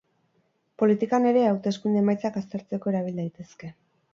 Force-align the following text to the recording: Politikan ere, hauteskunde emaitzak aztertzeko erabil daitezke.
Politikan 0.83 1.27
ere, 1.33 1.43
hauteskunde 1.49 2.01
emaitzak 2.05 2.41
aztertzeko 2.43 2.95
erabil 2.95 3.21
daitezke. 3.25 3.75